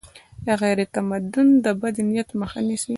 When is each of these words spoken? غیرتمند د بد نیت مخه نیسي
غیرتمند 0.61 1.35
د 1.63 1.65
بد 1.81 1.95
نیت 2.07 2.29
مخه 2.39 2.59
نیسي 2.67 2.89